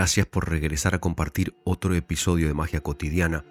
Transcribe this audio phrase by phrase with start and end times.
[0.00, 3.44] Gracias por regresar a compartir otro episodio de Magia Cotidiana,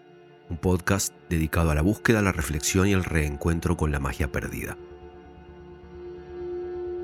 [0.50, 4.76] un podcast dedicado a la búsqueda, la reflexión y el reencuentro con la magia perdida.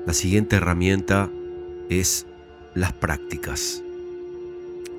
[0.04, 1.30] La siguiente herramienta
[1.88, 2.26] es
[2.74, 3.84] las prácticas.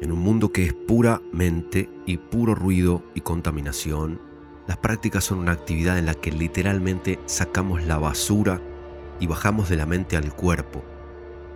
[0.02, 4.22] En un mundo que es pura mente y puro ruido y contaminación,
[4.66, 8.62] las prácticas son una actividad en la que literalmente sacamos la basura
[9.20, 10.86] y bajamos de la mente al cuerpo,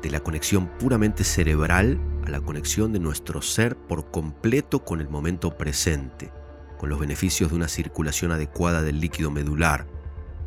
[0.02, 5.10] de la conexión puramente cerebral a la conexión de nuestro ser por completo con el
[5.10, 6.32] momento presente,
[6.78, 9.88] con los beneficios de una circulación adecuada del líquido medular,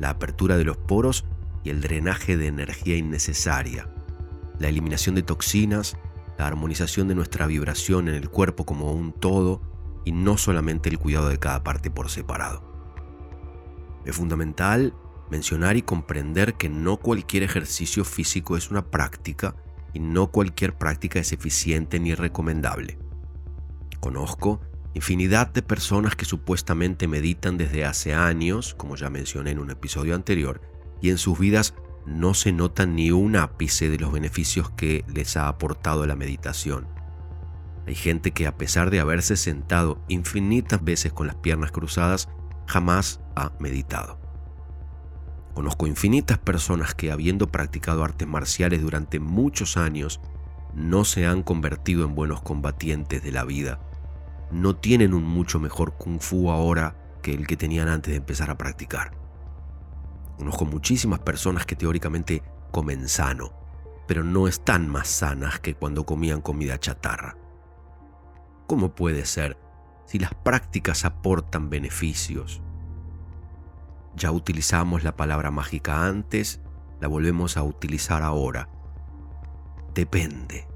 [0.00, 1.24] la apertura de los poros
[1.62, 3.88] y el drenaje de energía innecesaria,
[4.58, 5.96] la eliminación de toxinas,
[6.38, 9.62] la armonización de nuestra vibración en el cuerpo como un todo
[10.04, 12.62] y no solamente el cuidado de cada parte por separado.
[14.04, 14.94] Es fundamental
[15.34, 19.56] mencionar y comprender que no cualquier ejercicio físico es una práctica
[19.92, 22.98] y no cualquier práctica es eficiente ni recomendable.
[23.98, 24.60] Conozco
[24.94, 30.14] infinidad de personas que supuestamente meditan desde hace años, como ya mencioné en un episodio
[30.14, 30.60] anterior,
[31.00, 31.74] y en sus vidas
[32.06, 36.86] no se nota ni un ápice de los beneficios que les ha aportado la meditación.
[37.88, 42.28] Hay gente que a pesar de haberse sentado infinitas veces con las piernas cruzadas,
[42.68, 44.23] jamás ha meditado.
[45.54, 50.20] Conozco infinitas personas que habiendo practicado artes marciales durante muchos años,
[50.74, 53.78] no se han convertido en buenos combatientes de la vida.
[54.50, 58.50] No tienen un mucho mejor kung fu ahora que el que tenían antes de empezar
[58.50, 59.12] a practicar.
[60.36, 62.42] Conozco muchísimas personas que teóricamente
[62.72, 63.52] comen sano,
[64.08, 67.36] pero no están más sanas que cuando comían comida chatarra.
[68.66, 69.56] ¿Cómo puede ser
[70.04, 72.60] si las prácticas aportan beneficios?
[74.16, 76.60] Ya utilizamos la palabra mágica antes,
[77.00, 78.68] la volvemos a utilizar ahora.
[79.94, 80.66] Depende.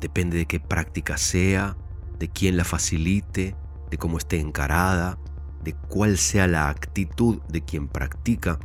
[0.00, 1.76] Depende de qué práctica sea,
[2.18, 3.56] de quién la facilite,
[3.90, 5.18] de cómo esté encarada,
[5.62, 8.58] de cuál sea la actitud de quien practica,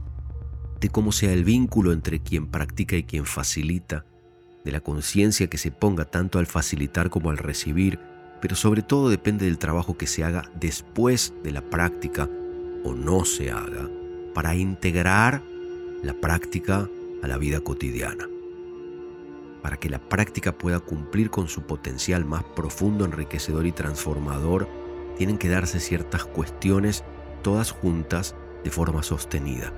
[0.80, 4.06] de cómo sea el vínculo entre quien practica y quien facilita,
[4.64, 8.00] de la conciencia que se ponga tanto al facilitar como al recibir,
[8.42, 12.30] pero sobre todo depende del trabajo que se haga después de la práctica
[12.94, 13.90] no se haga
[14.34, 15.44] para integrar
[16.04, 16.90] la práctica
[17.22, 18.30] a la vida cotidiana.
[19.62, 24.70] Para que la práctica pueda cumplir con su potencial más profundo, enriquecedor y transformador,
[25.18, 27.04] tienen que darse ciertas cuestiones
[27.42, 29.74] todas juntas de forma sostenida.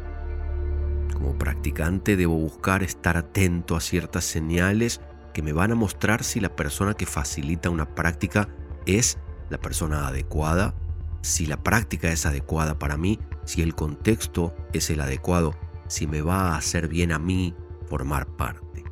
[1.14, 5.02] Como practicante debo buscar estar atento a ciertas señales
[5.34, 8.50] que me van a mostrar si la persona que facilita una práctica
[8.86, 9.18] es
[9.50, 10.76] la persona adecuada
[11.22, 15.56] si la práctica es adecuada para mí, si el contexto es el adecuado,
[15.88, 17.56] si me va a hacer bien a mí
[17.88, 18.84] formar parte.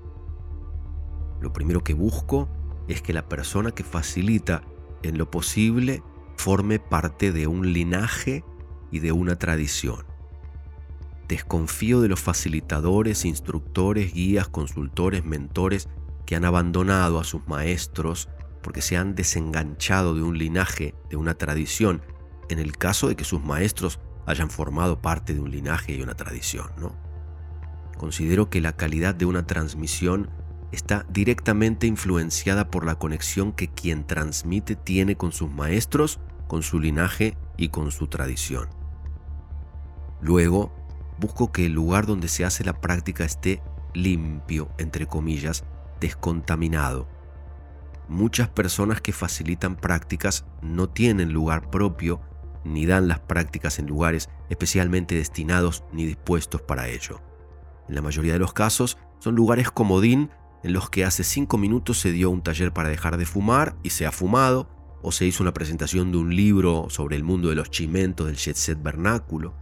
[1.41, 2.49] Lo primero que busco
[2.87, 4.61] es que la persona que facilita
[5.03, 6.03] en lo posible
[6.37, 8.43] forme parte de un linaje
[8.91, 10.05] y de una tradición.
[11.27, 15.87] Desconfío de los facilitadores, instructores, guías, consultores, mentores
[16.25, 18.29] que han abandonado a sus maestros
[18.61, 22.01] porque se han desenganchado de un linaje, de una tradición
[22.49, 26.15] en el caso de que sus maestros hayan formado parte de un linaje y una
[26.15, 26.67] tradición.
[26.77, 26.95] ¿no?
[27.97, 30.29] Considero que la calidad de una transmisión
[30.71, 36.79] está directamente influenciada por la conexión que quien transmite tiene con sus maestros, con su
[36.79, 38.69] linaje y con su tradición.
[40.21, 40.73] Luego,
[41.19, 43.61] busco que el lugar donde se hace la práctica esté
[43.93, 45.63] limpio, entre comillas,
[45.99, 47.07] descontaminado.
[48.07, 52.21] Muchas personas que facilitan prácticas no tienen lugar propio
[52.63, 57.21] ni dan las prácticas en lugares especialmente destinados ni dispuestos para ello.
[57.87, 60.29] En la mayoría de los casos son lugares comodín
[60.63, 63.91] en los que hace cinco minutos se dio un taller para dejar de fumar y
[63.91, 64.67] se ha fumado,
[65.01, 68.35] o se hizo una presentación de un libro sobre el mundo de los chimentos del
[68.35, 69.53] jet set vernáculo.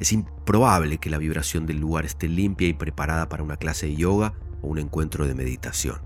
[0.00, 3.94] Es improbable que la vibración del lugar esté limpia y preparada para una clase de
[3.94, 6.02] yoga o un encuentro de meditación.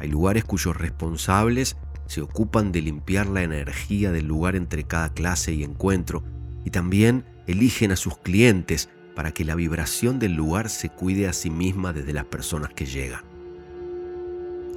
[0.00, 1.76] Hay lugares cuyos responsables
[2.06, 6.22] se ocupan de limpiar la energía del lugar entre cada clase y encuentro
[6.64, 11.32] y también eligen a sus clientes para que la vibración del lugar se cuide a
[11.32, 13.22] sí misma desde las personas que llegan.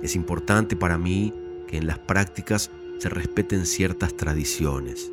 [0.02, 1.34] Es importante para mí
[1.68, 5.12] que en las prácticas se respeten ciertas tradiciones.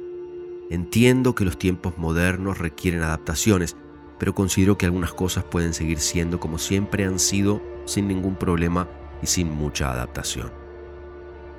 [0.71, 3.77] Entiendo que los tiempos modernos requieren adaptaciones,
[4.19, 8.89] pero considero que algunas cosas pueden seguir siendo como siempre han sido sin ningún problema
[9.23, 10.62] y sin mucha adaptación.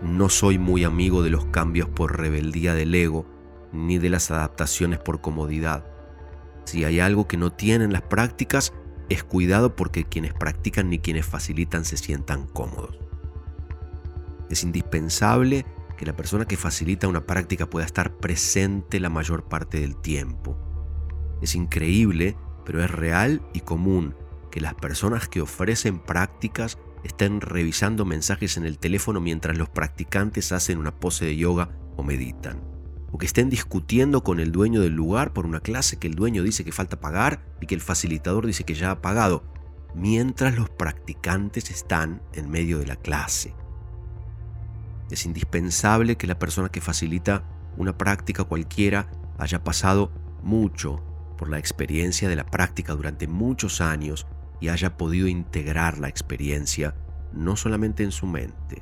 [0.03, 3.25] No soy muy amigo de los cambios por rebeldía del ego,
[3.71, 5.85] ni de las adaptaciones por comodidad.
[6.65, 8.73] Si hay algo que no tienen las prácticas,
[9.07, 12.99] es cuidado porque quienes practican ni quienes facilitan se sientan cómodos.
[14.49, 15.65] Es indispensable
[15.97, 20.57] que la persona que facilita una práctica pueda estar presente la mayor parte del tiempo.
[21.41, 22.35] Es increíble,
[22.65, 24.15] pero es real y común
[24.51, 30.51] que las personas que ofrecen prácticas estén revisando mensajes en el teléfono mientras los practicantes
[30.51, 32.61] hacen una pose de yoga o meditan.
[33.11, 36.41] O que estén discutiendo con el dueño del lugar por una clase que el dueño
[36.43, 39.43] dice que falta pagar y que el facilitador dice que ya ha pagado,
[39.93, 43.53] mientras los practicantes están en medio de la clase.
[45.11, 47.43] Es indispensable que la persona que facilita
[47.77, 50.11] una práctica cualquiera haya pasado
[50.41, 51.03] mucho
[51.37, 54.25] por la experiencia de la práctica durante muchos años
[54.59, 56.95] y haya podido integrar la experiencia
[57.33, 58.81] no solamente en su mente.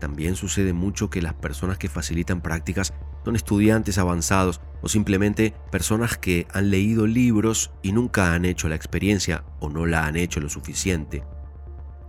[0.00, 2.92] También sucede mucho que las personas que facilitan prácticas
[3.24, 8.76] son estudiantes avanzados o simplemente personas que han leído libros y nunca han hecho la
[8.76, 11.24] experiencia o no la han hecho lo suficiente.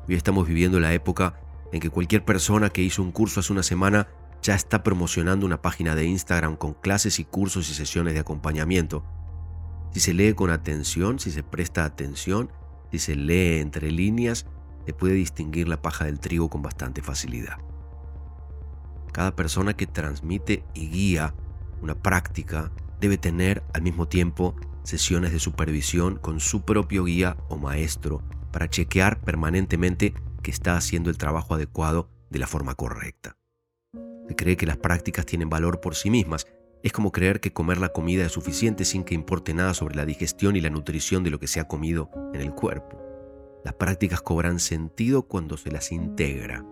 [0.08, 1.40] Hoy estamos viviendo la época
[1.74, 4.08] en que cualquier persona que hizo un curso hace una semana
[4.42, 9.04] ya está promocionando una página de Instagram con clases y cursos y sesiones de acompañamiento.
[9.92, 12.52] Si se lee con atención, si se presta atención,
[12.92, 14.46] si se lee entre líneas,
[14.86, 17.58] se puede distinguir la paja del trigo con bastante facilidad.
[19.12, 21.34] Cada persona que transmite y guía
[21.82, 27.58] una práctica debe tener al mismo tiempo sesiones de supervisión con su propio guía o
[27.58, 33.38] maestro para chequear permanentemente que está haciendo el trabajo adecuado de la forma correcta.
[34.28, 36.48] Se cree que las prácticas tienen valor por sí mismas.
[36.84, 40.06] Es como creer que comer la comida es suficiente sin que importe nada sobre la
[40.06, 43.02] digestión y la nutrición de lo que se ha comido en el cuerpo.
[43.64, 46.64] Las prácticas cobran sentido cuando se las integra.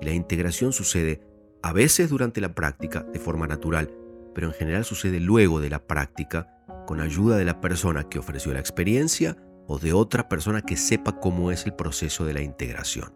[0.00, 1.22] Y la integración sucede
[1.62, 3.94] a veces durante la práctica de forma natural,
[4.34, 8.52] pero en general sucede luego de la práctica con ayuda de la persona que ofreció
[8.52, 9.36] la experiencia
[9.68, 13.14] o de otra persona que sepa cómo es el proceso de la integración.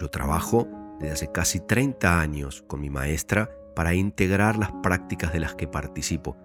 [0.00, 0.68] Yo trabajo
[0.98, 5.66] desde hace casi 30 años con mi maestra para integrar las prácticas de las que
[5.66, 6.36] participo.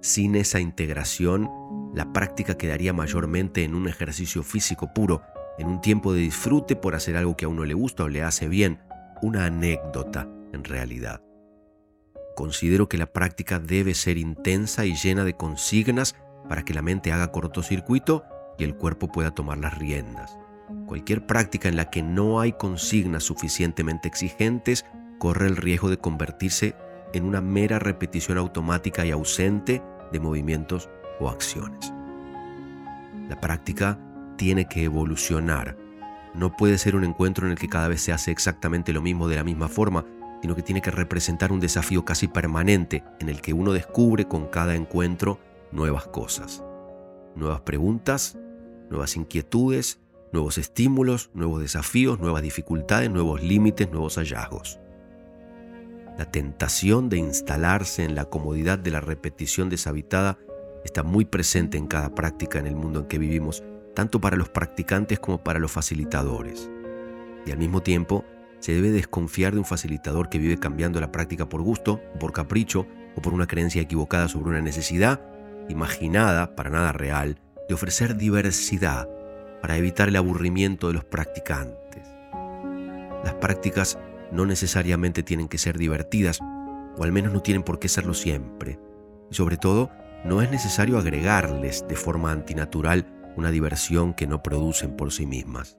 [0.00, 1.50] Sin esa integración,
[1.94, 5.22] la práctica quedaría mayormente en un ejercicio físico puro,
[5.58, 8.22] en un tiempo de disfrute por hacer algo que a uno le gusta o le
[8.22, 8.78] hace bien,
[9.22, 11.20] una anécdota en realidad.
[12.36, 16.14] Considero que la práctica debe ser intensa y llena de consignas
[16.48, 18.24] para que la mente haga cortocircuito
[18.58, 20.38] y el cuerpo pueda tomar las riendas.
[20.86, 24.84] Cualquier práctica en la que no hay consignas suficientemente exigentes
[25.18, 26.74] corre el riesgo de convertirse
[27.12, 29.82] en una mera repetición automática y ausente
[30.12, 30.88] de movimientos
[31.20, 31.92] o acciones.
[33.28, 33.98] La práctica
[34.36, 35.76] tiene que evolucionar.
[36.34, 39.28] No puede ser un encuentro en el que cada vez se hace exactamente lo mismo
[39.28, 40.04] de la misma forma,
[40.40, 44.46] sino que tiene que representar un desafío casi permanente en el que uno descubre con
[44.46, 45.40] cada encuentro
[45.72, 46.62] nuevas cosas,
[47.34, 48.38] nuevas preguntas,
[48.88, 50.00] nuevas inquietudes,
[50.32, 54.78] nuevos estímulos, nuevos desafíos, nuevas dificultades, nuevos límites, nuevos hallazgos.
[56.18, 60.36] La tentación de instalarse en la comodidad de la repetición deshabitada
[60.84, 63.62] está muy presente en cada práctica en el mundo en que vivimos,
[63.94, 66.68] tanto para los practicantes como para los facilitadores.
[67.46, 68.24] Y al mismo tiempo,
[68.58, 72.88] se debe desconfiar de un facilitador que vive cambiando la práctica por gusto, por capricho
[73.14, 75.22] o por una creencia equivocada sobre una necesidad,
[75.68, 79.08] imaginada, para nada real, de ofrecer diversidad
[79.62, 82.08] para evitar el aburrimiento de los practicantes.
[83.24, 83.98] Las prácticas
[84.32, 86.40] no necesariamente tienen que ser divertidas,
[86.96, 88.78] o al menos no tienen por qué serlo siempre.
[89.30, 89.90] Y sobre todo,
[90.24, 93.06] no es necesario agregarles de forma antinatural
[93.36, 95.78] una diversión que no producen por sí mismas.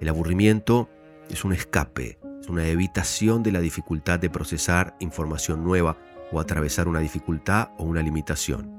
[0.00, 0.88] El aburrimiento
[1.28, 5.96] es un escape, es una evitación de la dificultad de procesar información nueva
[6.30, 8.70] o atravesar una dificultad o una limitación.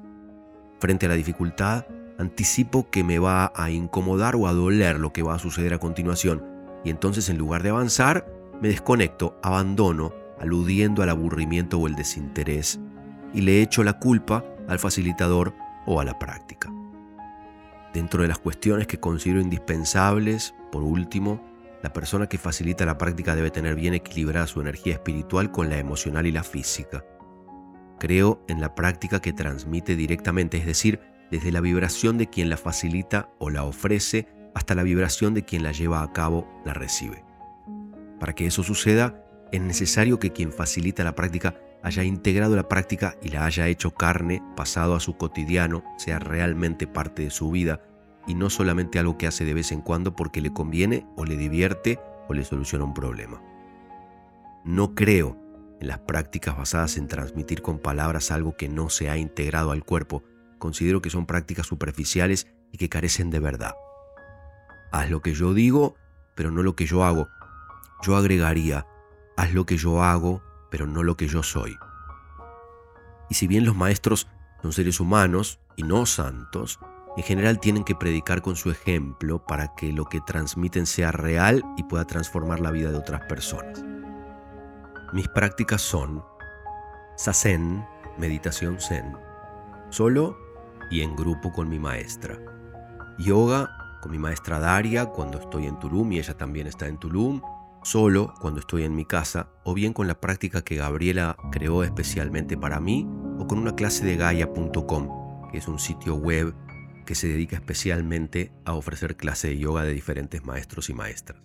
[0.79, 1.85] Frente a la dificultad,
[2.17, 5.79] anticipo que me va a incomodar o a doler lo que va a suceder a
[5.79, 6.43] continuación,
[6.83, 8.25] y entonces en lugar de avanzar,
[8.61, 12.79] me desconecto, abandono, aludiendo al aburrimiento o el desinterés,
[13.33, 15.53] y le echo la culpa al facilitador
[15.85, 16.71] o a la práctica.
[17.93, 21.41] Dentro de las cuestiones que considero indispensables, por último,
[21.81, 25.77] la persona que facilita la práctica debe tener bien equilibrada su energía espiritual con la
[25.77, 27.05] emocional y la física.
[27.99, 30.99] Creo en la práctica que transmite directamente, es decir,
[31.31, 35.63] desde la vibración de quien la facilita o la ofrece hasta la vibración de quien
[35.63, 37.24] la lleva a cabo la recibe.
[38.19, 43.15] Para que eso suceda, es necesario que quien facilita la práctica haya integrado la práctica
[43.21, 47.81] y la haya hecho carne, pasado a su cotidiano, sea realmente parte de su vida
[48.27, 51.37] y no solamente algo que hace de vez en cuando porque le conviene o le
[51.37, 53.41] divierte o le soluciona un problema.
[54.63, 55.37] No creo
[55.79, 59.83] en las prácticas basadas en transmitir con palabras algo que no se ha integrado al
[59.83, 60.23] cuerpo,
[60.57, 63.75] considero que son prácticas superficiales y que carecen de verdad.
[64.91, 65.95] Haz lo que yo digo,
[66.35, 67.27] pero no lo que yo hago.
[68.05, 68.85] Yo agregaría,
[69.35, 71.75] haz lo que yo hago, pero no lo que yo soy.
[73.29, 74.27] Y si bien los maestros
[74.61, 76.79] son seres humanos y no santos,
[77.17, 81.63] en general tienen que predicar con su ejemplo para que lo que transmiten sea real
[81.77, 83.83] y pueda transformar la vida de otras personas.
[85.13, 86.23] Mis prácticas son
[87.15, 87.85] sasen,
[88.17, 89.15] meditación zen,
[89.89, 90.37] solo
[90.91, 92.37] y en grupo con mi maestra.
[93.17, 93.69] Yoga
[94.01, 97.41] con mi maestra Daria cuando estoy en Tulum y ella también está en Tulum,
[97.85, 102.57] solo cuando estoy en mi casa o bien con la práctica que Gabriela creó especialmente
[102.57, 106.55] para mí o con una clase de gaia.com, que es un sitio web
[107.05, 111.39] que se dedica especialmente a ofrecer clase de yoga de diferentes maestros y maestras.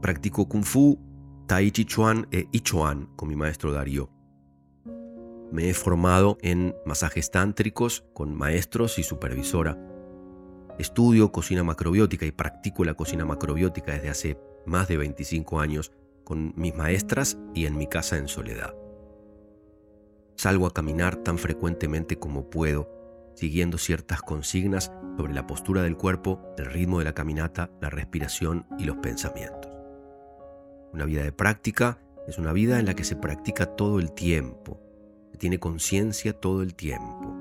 [0.00, 0.98] Practico Kung Fu,
[1.46, 4.10] Tai Chi Chuan e I Chuan con mi maestro Darío.
[5.52, 9.78] Me he formado en masajes tántricos con maestros y supervisora.
[10.80, 15.92] Estudio cocina macrobiótica y practico la cocina macrobiótica desde hace más de 25 años
[16.24, 18.74] con mis maestras y en mi casa en soledad.
[20.36, 23.02] Salgo a caminar tan frecuentemente como puedo
[23.34, 28.66] siguiendo ciertas consignas sobre la postura del cuerpo, el ritmo de la caminata, la respiración
[28.78, 29.70] y los pensamientos.
[30.92, 34.80] Una vida de práctica es una vida en la que se practica todo el tiempo,
[35.32, 37.34] se tiene conciencia todo el tiempo.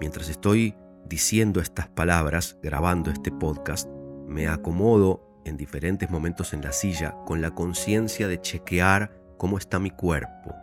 [0.00, 0.74] Mientras estoy
[1.06, 3.88] diciendo estas palabras, grabando este podcast,
[4.26, 9.78] me acomodo en diferentes momentos en la silla con la conciencia de chequear cómo está
[9.78, 10.54] mi cuerpo,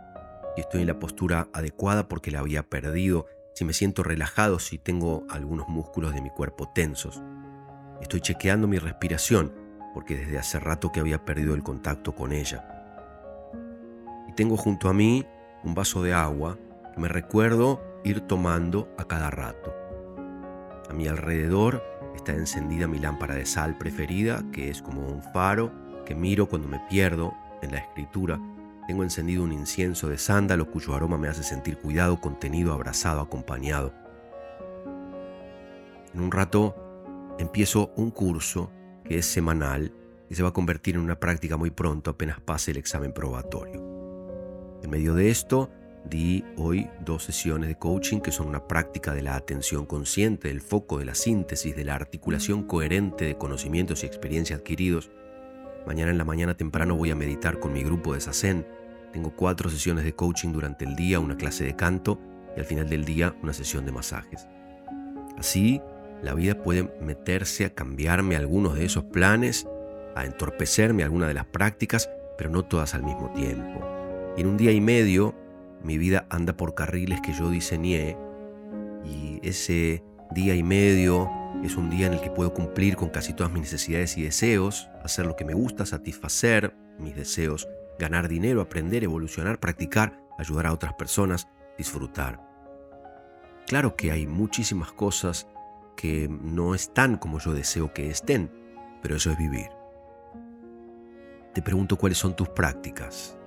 [0.54, 4.78] si estoy en la postura adecuada porque la había perdido, si me siento relajado, si
[4.78, 7.22] tengo algunos músculos de mi cuerpo tensos.
[8.00, 9.54] Estoy chequeando mi respiración,
[9.94, 12.68] porque desde hace rato que había perdido el contacto con ella.
[14.28, 15.26] Y tengo junto a mí
[15.64, 16.58] un vaso de agua
[16.94, 19.74] que me recuerdo ir tomando a cada rato.
[20.90, 21.82] A mi alrededor
[22.14, 25.72] está encendida mi lámpara de sal preferida, que es como un faro
[26.04, 28.40] que miro cuando me pierdo en la escritura
[28.86, 33.94] tengo encendido un incienso de sándalo cuyo aroma me hace sentir cuidado, contenido, abrazado, acompañado.
[36.12, 36.74] En un rato
[37.38, 38.70] empiezo un curso
[39.04, 39.92] que es semanal
[40.28, 43.80] y se va a convertir en una práctica muy pronto apenas pase el examen probatorio.
[44.82, 45.70] En medio de esto,
[46.08, 50.60] di hoy dos sesiones de coaching que son una práctica de la atención consciente, del
[50.60, 55.10] foco, de la síntesis, de la articulación coherente de conocimientos y experiencias adquiridos
[55.86, 58.66] Mañana en la mañana temprano voy a meditar con mi grupo de Sazen.
[59.12, 62.20] Tengo cuatro sesiones de coaching durante el día, una clase de canto
[62.56, 64.46] y al final del día una sesión de masajes.
[65.36, 65.80] Así,
[66.22, 69.66] la vida puede meterse a cambiarme algunos de esos planes,
[70.14, 73.84] a entorpecerme algunas de las prácticas, pero no todas al mismo tiempo.
[74.36, 75.34] Y en un día y medio,
[75.84, 78.16] mi vida anda por carriles que yo diseñé
[79.04, 81.30] y ese día y medio
[81.62, 84.88] es un día en el que puedo cumplir con casi todas mis necesidades y deseos,
[85.04, 90.72] hacer lo que me gusta, satisfacer mis deseos, ganar dinero, aprender, evolucionar, practicar, ayudar a
[90.72, 91.48] otras personas,
[91.78, 92.40] disfrutar.
[93.66, 95.46] Claro que hay muchísimas cosas
[95.96, 98.50] que no están como yo deseo que estén,
[99.02, 99.68] pero eso es vivir.
[101.54, 103.38] Te pregunto cuáles son tus prácticas.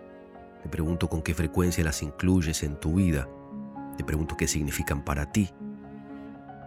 [0.66, 3.30] Te pregunto con qué frecuencia las incluyes en tu vida.
[3.98, 5.52] Te pregunto qué significan para ti.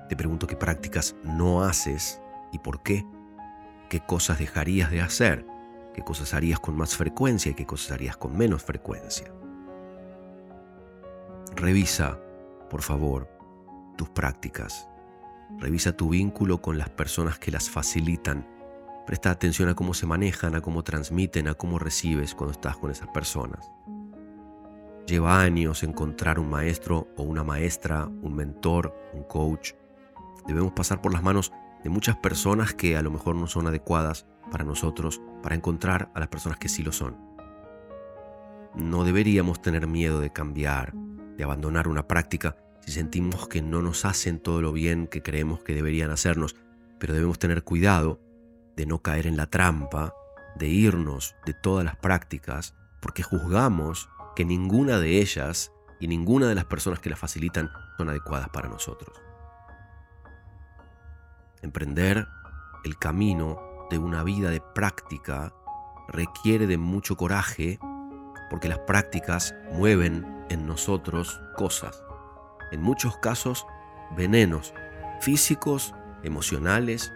[0.08, 3.04] Te pregunto qué prácticas no haces y por qué.
[3.88, 5.44] ¿Qué cosas dejarías de hacer?
[5.94, 9.32] ¿Qué cosas harías con más frecuencia y qué cosas harías con menos frecuencia?
[11.56, 12.20] Revisa,
[12.70, 13.28] por favor,
[13.96, 14.88] tus prácticas.
[15.58, 18.46] Revisa tu vínculo con las personas que las facilitan.
[19.08, 22.92] Presta atención a cómo se manejan, a cómo transmiten, a cómo recibes cuando estás con
[22.92, 23.72] esas personas.
[25.06, 29.72] Lleva años encontrar un maestro o una maestra, un mentor, un coach,
[30.48, 31.52] Debemos pasar por las manos
[31.84, 36.20] de muchas personas que a lo mejor no son adecuadas para nosotros, para encontrar a
[36.20, 37.18] las personas que sí lo son.
[38.74, 40.94] No deberíamos tener miedo de cambiar,
[41.36, 45.62] de abandonar una práctica si sentimos que no nos hacen todo lo bien que creemos
[45.62, 46.56] que deberían hacernos,
[46.98, 48.18] pero debemos tener cuidado
[48.78, 50.14] de no caer en la trampa,
[50.54, 56.54] de irnos de todas las prácticas, porque juzgamos que ninguna de ellas y ninguna de
[56.54, 59.20] las personas que las facilitan son adecuadas para nosotros.
[61.60, 62.28] Emprender
[62.84, 65.52] el camino de una vida de práctica
[66.06, 67.80] requiere de mucho coraje
[68.48, 72.00] porque las prácticas mueven en nosotros cosas,
[72.70, 73.66] en muchos casos
[74.16, 74.72] venenos
[75.20, 75.92] físicos,
[76.22, 77.12] emocionales,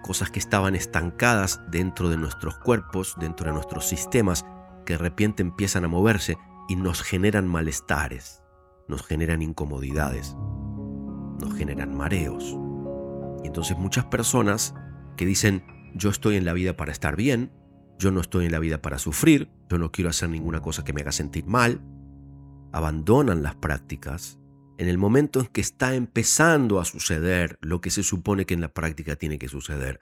[0.00, 4.44] cosas que estaban estancadas dentro de nuestros cuerpos, dentro de nuestros sistemas,
[4.84, 6.36] que de repente empiezan a moverse
[6.68, 8.42] y nos generan malestares,
[8.88, 10.36] nos generan incomodidades,
[11.40, 12.56] nos generan mareos.
[13.44, 14.74] Y entonces muchas personas
[15.16, 15.64] que dicen,
[15.94, 17.52] yo estoy en la vida para estar bien,
[17.98, 20.92] yo no estoy en la vida para sufrir, yo no quiero hacer ninguna cosa que
[20.92, 21.80] me haga sentir mal,
[22.72, 24.39] abandonan las prácticas
[24.80, 28.62] en el momento en que está empezando a suceder lo que se supone que en
[28.62, 30.00] la práctica tiene que suceder.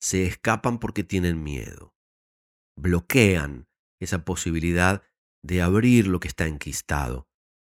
[0.00, 1.96] Se escapan porque tienen miedo.
[2.76, 3.66] Bloquean
[3.98, 5.02] esa posibilidad
[5.42, 7.28] de abrir lo que está enquistado,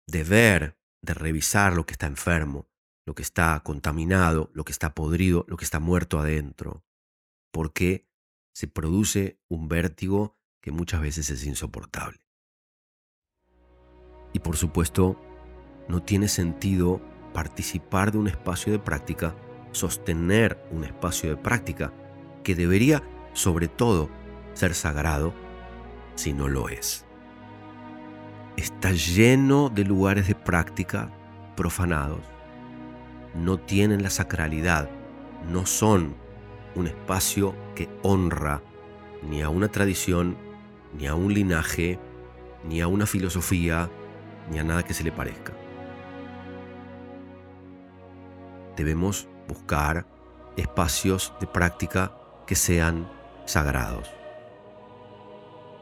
[0.07, 2.71] de ver, de revisar lo que está enfermo,
[3.05, 6.85] lo que está contaminado, lo que está podrido, lo que está muerto adentro,
[7.53, 8.09] porque
[8.55, 12.21] se produce un vértigo que muchas veces es insoportable.
[14.33, 15.19] Y por supuesto,
[15.89, 17.01] no tiene sentido
[17.33, 19.35] participar de un espacio de práctica,
[19.73, 21.93] sostener un espacio de práctica
[22.43, 24.09] que debería, sobre todo,
[24.55, 25.35] ser sagrado,
[26.15, 27.05] si no lo es.
[28.57, 31.11] Está lleno de lugares de práctica
[31.57, 32.21] profanados.
[33.35, 34.89] No tienen la sacralidad,
[35.51, 36.15] no son
[36.77, 38.63] un espacio que honra
[39.29, 40.37] ni a una tradición,
[40.97, 41.99] ni a un linaje,
[42.69, 43.91] ni a una filosofía,
[44.51, 45.53] ni a nada que se le parezca.
[48.77, 50.07] Debemos buscar
[50.57, 52.13] espacios de práctica
[52.47, 53.11] que sean
[53.47, 54.11] sagrados.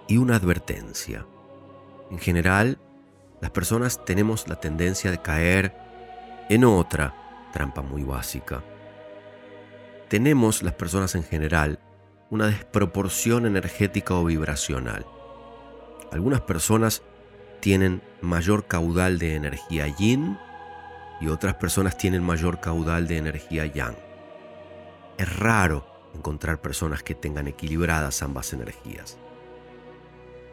[0.09, 1.27] Y una advertencia.
[2.11, 2.79] En general,
[3.41, 5.75] las personas tenemos la tendencia de caer
[6.49, 7.15] en otra
[7.53, 8.63] trampa muy básica.
[10.09, 11.79] Tenemos las personas en general
[12.31, 15.07] una desproporción energética o vibracional.
[16.13, 17.03] Algunas personas
[17.61, 20.39] tienen mayor caudal de energía yin
[21.23, 23.97] y otras personas tienen mayor caudal de energía yang.
[25.17, 29.19] Es raro encontrar personas que tengan equilibradas ambas energías.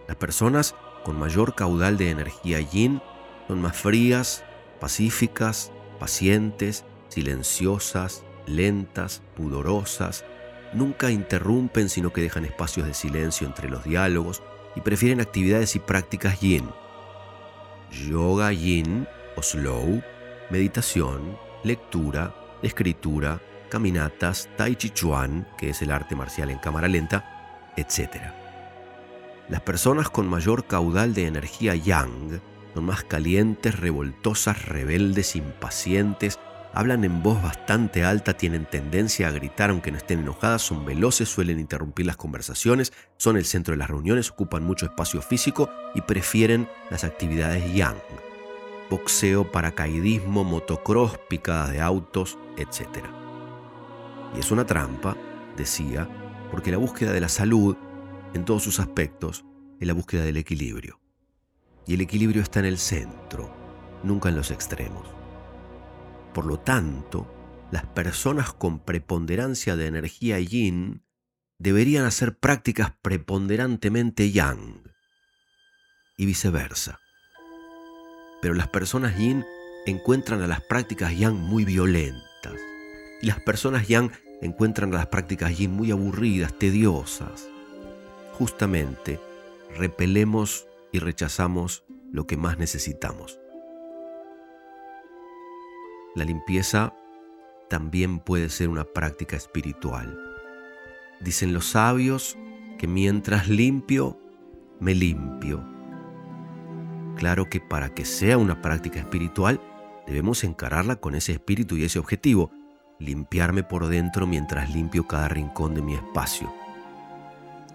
[0.08, 3.02] Las personas con mayor caudal de energía yin
[3.48, 4.44] son más frías,
[4.80, 10.24] pacíficas, pacientes, silenciosas, lentas, pudorosas,
[10.74, 14.44] nunca interrumpen sino que dejan espacios de silencio entre los diálogos
[14.76, 16.70] y prefieren actividades y prácticas yin
[17.92, 20.04] yoga yin o slow,
[20.50, 27.72] meditación, lectura, escritura, caminatas, tai chi chuan, que es el arte marcial en cámara lenta,
[27.78, 28.34] etc.
[29.48, 32.42] Las personas con mayor caudal de energía yang
[32.74, 36.40] son más calientes, revoltosas, rebeldes, impacientes,
[36.74, 41.30] hablan en voz bastante alta, tienen tendencia a gritar aunque no estén enojadas, son veloces,
[41.30, 46.02] suelen interrumpir las conversaciones, son el centro de las reuniones, ocupan mucho espacio físico y
[46.02, 47.98] prefieren las actividades yang.
[48.90, 53.06] Boxeo, paracaidismo, motocross, picadas de autos, etc.
[54.36, 55.16] Y es una trampa,
[55.56, 56.08] decía,
[56.52, 57.78] porque la búsqueda de la salud,
[58.34, 59.46] en todos sus aspectos,
[59.80, 61.00] es la búsqueda del equilibrio.
[61.86, 63.52] Y el equilibrio está en el centro,
[64.04, 65.08] nunca en los extremos.
[66.34, 67.28] Por lo tanto,
[67.72, 71.04] las personas con preponderancia de energía yin
[71.58, 74.84] deberían hacer prácticas preponderantemente yang
[76.18, 77.00] y viceversa.
[78.42, 79.46] Pero las personas yin
[79.86, 82.54] encuentran a las prácticas yang muy violentas
[83.22, 87.48] y las personas yang encuentran a las prácticas yin muy aburridas, tediosas.
[88.34, 89.20] Justamente,
[89.76, 93.40] repelemos y rechazamos lo que más necesitamos.
[96.16, 96.94] La limpieza
[97.70, 100.18] también puede ser una práctica espiritual.
[101.20, 102.38] Dicen los sabios
[102.78, 104.18] que mientras limpio,
[104.80, 105.79] me limpio.
[107.20, 109.60] Claro que para que sea una práctica espiritual,
[110.08, 112.50] debemos encararla con ese espíritu y ese objetivo,
[112.98, 116.50] limpiarme por dentro mientras limpio cada rincón de mi espacio.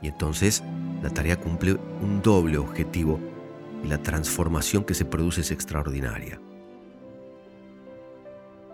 [0.00, 0.64] Y entonces
[1.02, 3.20] la tarea cumple un doble objetivo
[3.84, 6.40] y la transformación que se produce es extraordinaria.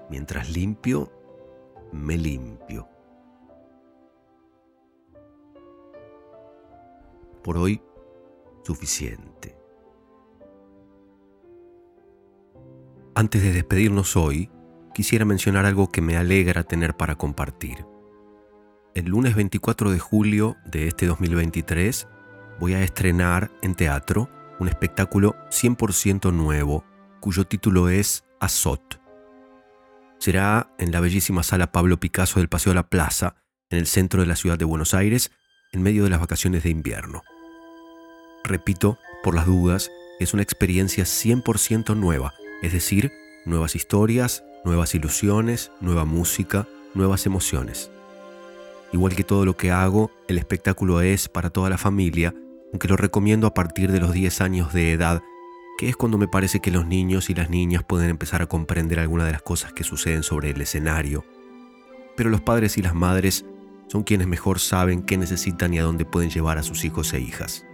[0.09, 1.11] Mientras limpio,
[1.90, 2.88] me limpio.
[7.42, 7.83] Por hoy,
[8.62, 9.60] suficiente.
[13.20, 14.48] Antes de despedirnos hoy,
[14.94, 17.85] quisiera mencionar algo que me alegra tener para compartir.
[18.94, 22.09] El lunes 24 de julio de este 2023
[22.59, 26.83] voy a estrenar en teatro un espectáculo 100% nuevo
[27.20, 28.98] cuyo título es Azot
[30.16, 33.37] será en la bellísima sala Pablo Picasso del Paseo de la Plaza,
[33.68, 35.30] en el centro de la ciudad de Buenos Aires,
[35.72, 37.20] en medio de las vacaciones de invierno.
[38.44, 43.12] Repito, por las dudas, es una experiencia 100% nueva, es decir,
[43.44, 47.90] nuevas historias, nuevas ilusiones, nueva música, nuevas emociones.
[48.92, 52.35] Igual que todo lo que hago, el espectáculo es para toda la familia,
[52.73, 55.23] aunque lo recomiendo a partir de los 10 años de edad
[55.81, 59.01] que es cuando me parece que los niños y las niñas pueden empezar a comprender
[59.01, 61.25] algunas de las cosas que suceden sobre el escenario.
[62.18, 63.46] Pero los padres y las madres
[63.88, 67.20] son quienes mejor saben qué necesitan y a dónde pueden llevar a sus hijos e
[67.20, 67.64] hijas.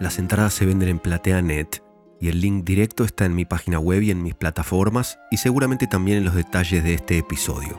[0.00, 1.82] Las entradas se venden en PlateaNet
[2.24, 5.86] y el link directo está en mi página web y en mis plataformas y seguramente
[5.86, 7.78] también en los detalles de este episodio.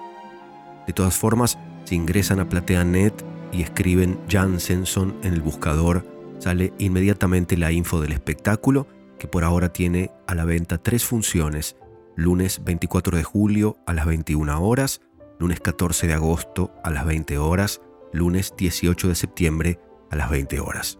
[0.86, 6.05] De todas formas, si ingresan a PlateaNet y escriben Jan Senson en el buscador,
[6.38, 8.86] sale inmediatamente la info del espectáculo,
[9.17, 11.75] que por ahora tiene a la venta tres funciones,
[12.15, 15.01] lunes 24 de julio a las 21 horas,
[15.39, 17.81] lunes 14 de agosto a las 20 horas,
[18.13, 19.79] lunes 18 de septiembre
[20.12, 20.99] a las 20 horas.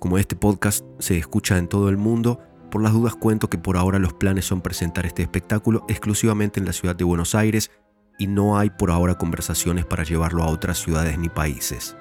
[0.00, 3.76] Como este podcast se escucha en todo el mundo, por las dudas cuento que por
[3.76, 7.70] ahora los planes son presentar este espectáculo exclusivamente en la ciudad de Buenos Aires
[8.18, 11.98] y no hay por ahora conversaciones para llevarlo a otras ciudades ni países.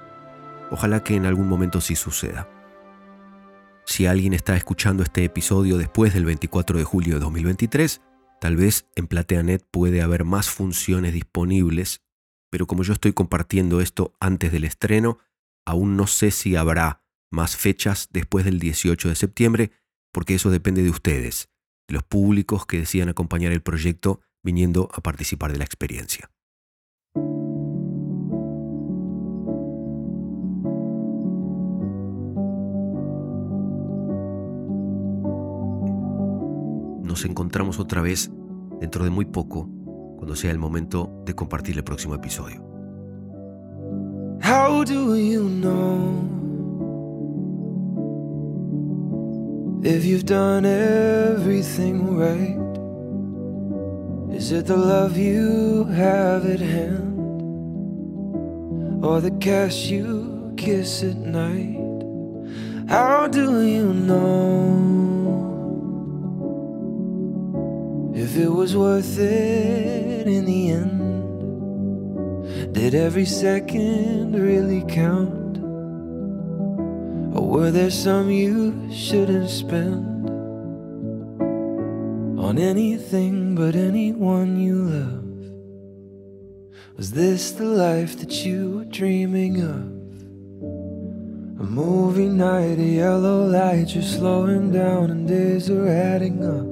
[0.72, 2.48] Ojalá que en algún momento sí suceda.
[3.86, 8.00] Si alguien está escuchando este episodio después del 24 de julio de 2023,
[8.40, 12.02] tal vez en PlateaNet puede haber más funciones disponibles,
[12.50, 15.18] pero como yo estoy compartiendo esto antes del estreno,
[15.66, 17.02] aún no sé si habrá
[17.32, 19.72] más fechas después del 18 de septiembre,
[20.12, 21.50] porque eso depende de ustedes,
[21.88, 26.30] de los públicos que decidan acompañar el proyecto viniendo a participar de la experiencia.
[37.04, 38.32] Nos encontramos otra vez
[38.80, 39.70] dentro de muy poco,
[40.18, 42.64] cuando sea el momento de compartir el próximo episodio.
[44.42, 46.39] How do you know?
[49.82, 52.60] If you've done everything right,
[54.36, 57.16] is it the love you have at hand,
[59.02, 61.78] or the kiss you kiss at night?
[62.90, 64.98] How do you know
[68.14, 71.00] if it was worth it in the end?
[72.74, 75.39] Did every second really count?
[77.50, 80.30] Were there some you shouldn't spend
[82.40, 85.26] on anything but anyone you love?
[86.96, 89.82] Was this the life that you were dreaming of?
[91.60, 96.70] A movie night, a yellow light, you're slowing down and days are adding up.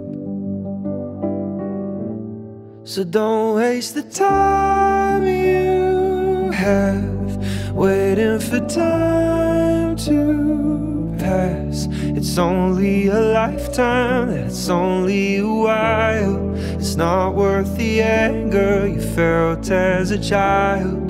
[2.87, 9.56] So don't waste the time you have waiting for time
[9.97, 11.87] to pass.
[11.91, 16.55] It's only a lifetime, that's only a while.
[16.77, 21.07] It's not worth the anger you felt as a child.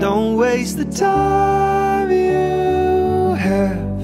[0.00, 3.94] Don't waste the time you have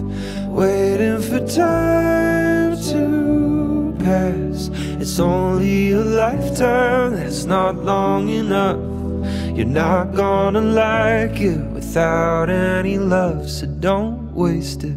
[0.48, 4.70] waiting for time to pass.
[5.00, 8.78] It's only a lifetime, that's not long enough.
[9.56, 14.96] You're not gonna like it without any love, so don't waste it.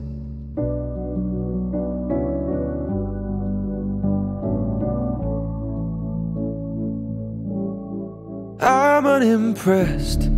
[8.61, 10.29] I'm unimpressed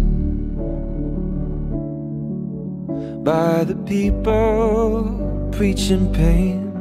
[3.26, 6.72] by the people preaching pain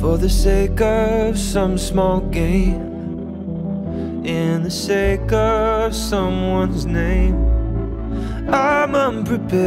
[0.00, 2.76] for the sake of some small gain,
[4.26, 7.47] in the sake of someone's name.
[8.50, 9.58] I'm unprepared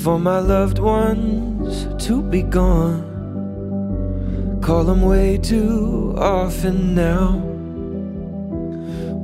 [0.00, 3.00] for my loved ones to be gone.
[4.62, 7.36] Call them way too often now.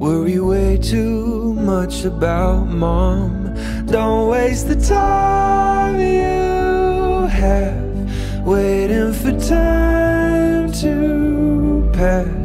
[0.00, 3.54] Worry way too much about mom.
[3.86, 12.43] Don't waste the time you have waiting for time to pass.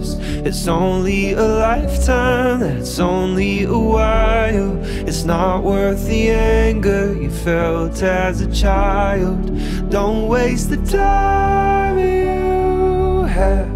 [0.49, 4.83] It's only a lifetime, that's only a while.
[5.07, 9.45] It's not worth the anger you felt as a child.
[9.91, 13.71] Don't waste the time you have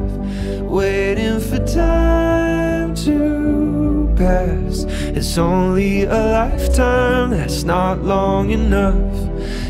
[0.61, 4.85] waiting for time to pass.
[5.15, 9.13] It's only a lifetime, that's not long enough.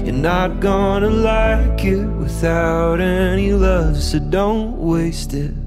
[0.06, 5.63] You're not gonna like it without any love, so don't waste it.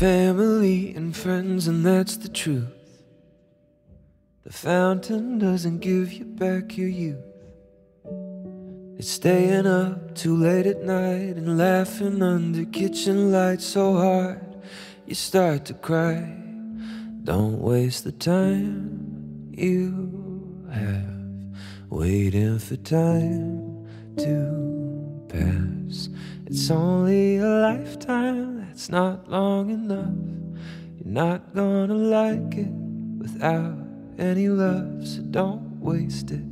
[0.00, 2.72] Family and friends, and that's the truth.
[4.44, 7.18] The fountain doesn't give you back your youth,
[8.96, 14.62] It's staying up too late at night and laughing under kitchen lights so hard
[15.04, 16.34] you start to cry.
[17.24, 21.04] Don't waste the time you have
[21.90, 23.86] waiting for time
[24.16, 26.08] to pass.
[26.46, 30.14] It's only a lifetime, that's not long enough.
[30.96, 32.70] You're not gonna like it
[33.18, 33.76] without
[34.16, 36.49] any love, so don't waste it.